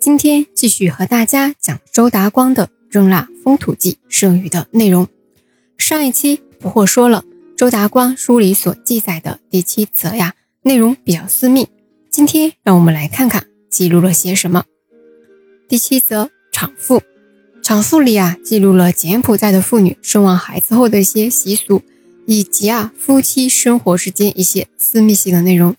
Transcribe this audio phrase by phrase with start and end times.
[0.00, 5.08] 今天继续和大家讲周达光的《扔蜡风土记》剩余的内容。
[5.76, 7.24] 上一期不惑说了
[7.56, 11.66] 周达光书里所记载的第七则呀，内容比较私密。
[12.10, 14.64] 今天让我们来看看记录了些什么。
[15.68, 17.02] 第七则产妇，
[17.60, 21.82] 产妇里啊记录了柬埔寨的妇女生完孩子后的一些习俗，
[22.24, 25.74] 以及啊夫妻生活之间一些私密性的内容。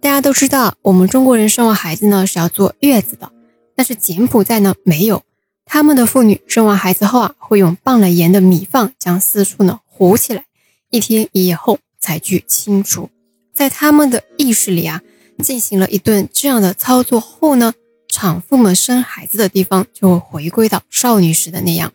[0.00, 3.32] 大家都知道，我们中国人生完孩子呢是要坐月子的。
[3.78, 5.22] 但是柬埔寨呢没有，
[5.64, 10.46] 他们的妇女生完孩子后啊，会用拌了盐的米饭将私处呢糊起来，
[10.90, 13.08] 一天一夜后才去清除。
[13.54, 15.00] 在他们的意识里啊，
[15.44, 17.72] 进行了一顿这样的操作后呢，
[18.08, 21.92] 产妇们生孩子的地方就会回归到少女时的那样。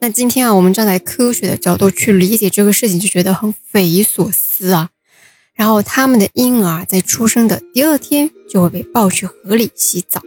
[0.00, 4.88] 那今天啊，我们站在科学的角度去理解这个事情，就觉得很匪夷所思啊。
[5.52, 10.22] 然后他们的婴儿在出生的第二天就会被抱去河里洗澡。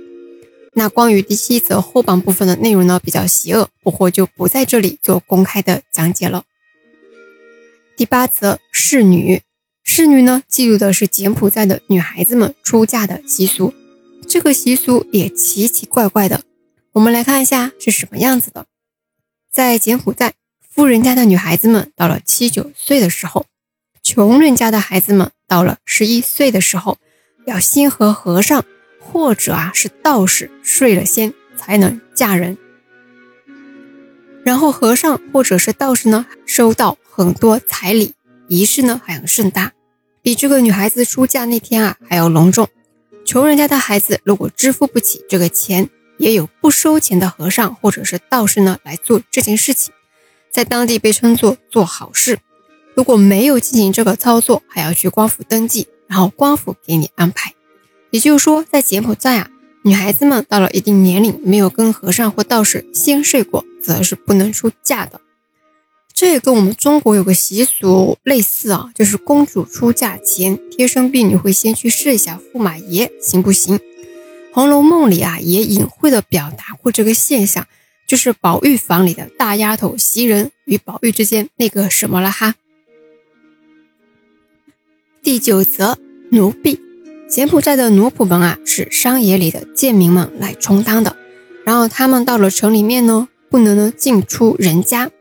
[0.74, 6.44] 那关于第七则后半部分的内容呢，比较邪恶，不惑就不在这里做公开的讲解了。
[7.98, 9.42] 第八则侍女，
[9.84, 13.74] 侍女呢记录的是柬埔寨的女孩子们出嫁的习俗，
[14.28, 16.44] 这个习俗也奇奇怪怪的。
[16.94, 18.66] 我们来看一下是什么样子的。
[19.52, 20.34] 在柬埔寨，
[20.70, 23.48] 富人家的女孩子们到了七九岁的时候，
[24.02, 26.98] 穷人家的孩子们到了十一岁的时候，
[27.46, 28.64] 要先和和尚。
[29.12, 32.58] 或者啊，是道士睡了仙才能嫁人，
[34.44, 38.14] 然后和尚或者是道士呢，收到很多彩礼，
[38.48, 39.74] 仪式呢还很盛大，
[40.22, 42.70] 比这个女孩子出嫁那天啊还要隆重。
[43.26, 49.94] 穷人家的孩子如果支付不起这个钱，也有不收钱的和尚或者是道士呢来做这件事情，
[50.52, 52.40] 在当地被称作做好事。
[52.96, 57.54] 如果没有进行这个操作，还要去官府登记，然后官府给你安排。
[58.12, 59.50] 也就是说，在柬埔寨啊，
[59.84, 65.22] 女孩子们到了一定年龄，没有跟和尚或道士先睡过，则是不能出嫁的。
[66.12, 73.78] 这也跟我们中国有个习俗类似啊，就是公主出嫁前，贴身婢女会先去试一下驸马爷行不行。
[74.52, 77.68] 《红楼梦》里啊，也隐晦的表达过这个现象，
[78.08, 82.56] 就是宝玉房里的大丫头袭人与宝玉之间那个什么了哈。
[85.22, 85.98] 第九则
[86.32, 86.89] 奴婢。
[87.30, 91.16] 柬埔寨的奴仆们啊，是商野里的贱民们来充当的。
[91.64, 95.12] 然后他们到了城里面呢，不能呢进出人家，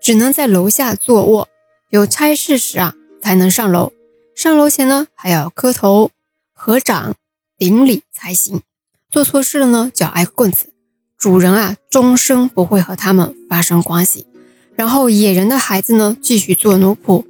[0.00, 1.48] 只能在楼下坐卧。
[1.90, 3.92] 有差事时啊，才能上楼。
[4.34, 6.10] 上楼前呢，还要磕头、
[6.54, 7.14] 合掌、
[7.58, 8.62] 顶礼才行。
[9.10, 10.72] 做错事了呢，就要挨棍子。
[11.18, 14.26] 主人啊，终生不会和他们发生关系。
[14.74, 17.26] 然后野人的孩子呢，继续做奴仆。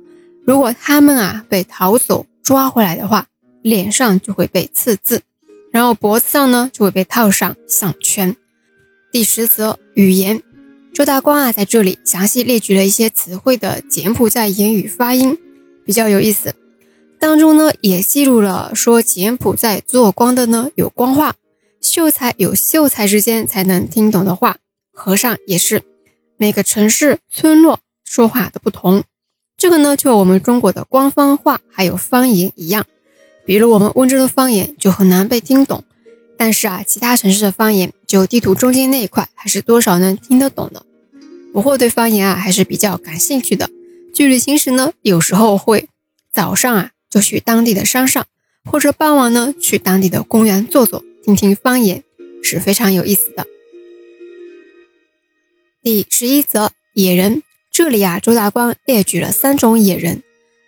[0.46, 3.26] 如果他们啊被逃走抓回来的话，
[3.62, 5.22] 脸上就会被刺字，
[5.70, 8.36] 然后脖子上呢就会被套上项圈。
[9.12, 10.42] 第十则语言，
[10.94, 15.36] 周大光啊在这里详细列举了一些词汇的柬埔寨言语发音，
[15.84, 16.54] 比较有意思。
[17.18, 21.34] 当中呢也记录了说柬埔寨做光的呢有光话，
[21.80, 24.56] 秀才有秀才之间才能听懂的话，
[24.92, 25.82] 和尚也是。
[26.38, 29.04] 每个城市村落说话都不同，
[29.58, 32.86] 这个呢就我们中国的官方话还有方言一样。
[33.50, 35.82] 比如我们温州的方言就很难被听懂，
[36.38, 40.86] 但是啊，其他城市的方言就地图中间那一块还是多少能听得懂的。
[41.52, 43.68] 不过对方言啊还是比较感兴趣的。
[44.14, 45.88] 去旅行时呢，有时候会
[46.32, 48.24] 早上啊就去当地的山上，
[48.70, 52.04] 或者傍晚呢去当地的公园坐坐，听听方言
[52.44, 53.48] 是非常有意思的。
[55.82, 60.22] 第十一则野人，这里啊周大光列举了三种野人，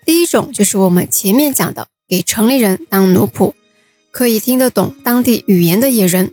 [0.05, 1.87] 第一种就是我们前面讲的。
[2.13, 3.55] 给城里人当奴仆，
[4.11, 6.27] 可以听得懂当地语言的野人；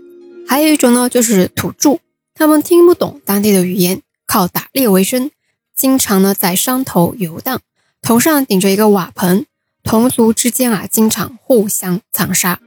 [0.45, 1.99] 还有一种呢，就是土著，
[2.35, 5.31] 他们听不懂当地的语言，靠打猎为生，
[5.73, 7.61] 经常呢在山头游荡，
[8.01, 9.45] 头上顶着一个瓦盆，
[9.81, 12.59] 同族之间啊经常互相残杀。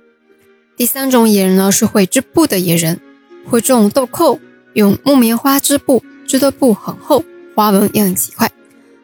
[0.74, 2.98] 第三种野人呢，是会织布的野人，
[3.46, 4.40] 会种豆蔻，
[4.72, 7.22] 用木棉花织布，织的布很厚，
[7.54, 8.50] 花纹也很奇怪。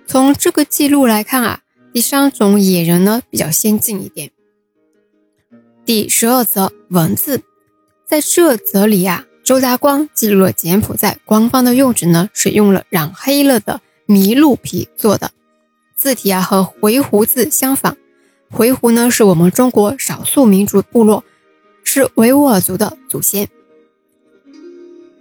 [0.06, 1.60] 从这个记录来看啊。
[1.92, 4.30] 第三种野人呢比较先进一点。
[5.84, 7.42] 第十二则文字，
[8.06, 15.32] 在这则里啊，周达光记录了柬埔寨官方的用纸呢是用了染黑了的麋鹿皮做的，
[15.96, 17.96] 字体啊和回鹘字相仿。
[18.50, 21.24] 回鹘呢是我们中国少数民族部落，
[21.82, 23.48] 是维吾尔族的祖先。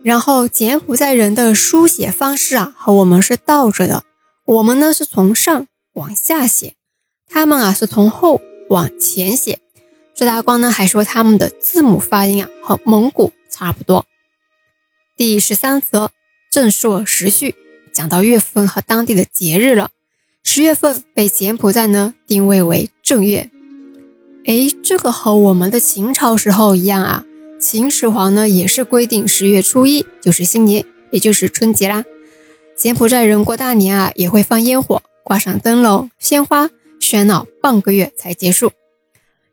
[0.04, 4.04] 然后柬埔寨人的书写方式啊和我们是倒着的，
[4.46, 5.66] 我们呢是从上。
[5.98, 6.76] 往下写，
[7.28, 8.40] 他们啊是从后
[8.70, 9.58] 往前写。
[10.16, 14.06] 周大光呢还说他们的字母发音啊和蒙古差不多。
[15.16, 16.12] 第十三则，
[16.52, 17.56] 正朔时序，
[17.92, 19.90] 讲到月份和当地的节日了。
[20.44, 23.50] 十月份被柬埔寨呢定位为正月。
[24.46, 27.26] 哎，这个和我们的秦朝时候一样啊。
[27.60, 32.06] 秦始皇呢也是规定十月初一就是新年，也就是春节啦。
[32.78, 36.70] 柬埔寨人过大年啊也会放烟火，挂上灯笼、鲜花，
[37.02, 38.72] 喧闹半个月才结束。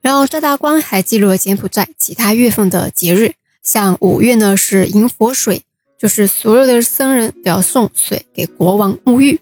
[0.01, 3.33] 然后赵大光还记录了柬埔寨其他月份的节日。
[3.61, 5.63] 像五月呢是迎佛水，
[5.99, 9.41] 就是所有的僧人都要送水给国王沐浴。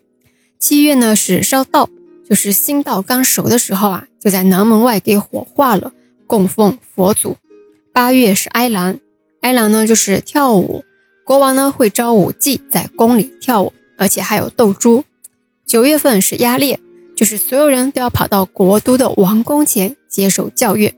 [0.58, 1.90] 七月呢是烧稻，
[2.26, 5.93] 就是新稻刚熟的时候啊，就在南门外给火化了，
[6.26, 7.37] 供奉佛祖。
[7.93, 9.00] 八月是哀兰，
[9.43, 10.82] 哀兰呢就是跳舞，
[11.26, 15.05] 国王呢会招舞伎在宫里跳舞，而且还有斗猪。
[15.67, 16.79] 九月份是压列，
[17.17, 20.94] 就是所有人都要跑到国都的王宫前接受教育。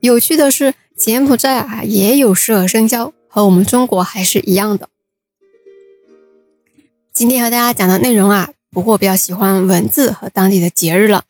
[0.00, 0.74] 有趣的是。
[0.98, 4.88] 柬埔寨啊也有十二生肖，和我们中国还是一样的。
[7.12, 11.22] 今天和大家讲的内容啊，不过比较喜欢文字和当地的节日了。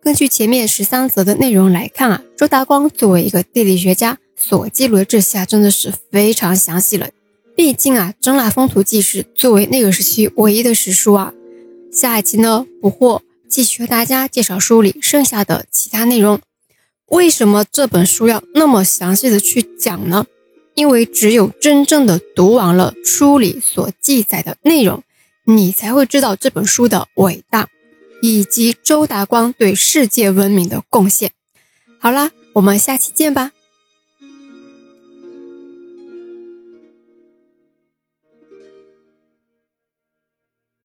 [0.00, 7.08] 根据前面十三则的内容来看啊，周达光作为一个地理学家所记录的这些啊，真的是非常详细了。
[7.56, 11.34] 毕竟啊，《征腊风土记》是作为那个时期唯一的史书啊。
[11.96, 16.38] 下一期呢，不惑继续和大家介绍书里剩下的其他内容。
[17.06, 20.26] 为什么这本书要那么详细的去讲呢？
[20.74, 25.02] 因为只有真正的读完了书里所记载的内容，
[25.44, 27.66] 你才会知道这本书的伟大，
[28.20, 31.30] 以及周达光对世界文明的贡献。
[31.98, 33.52] 好啦，我们下期见吧。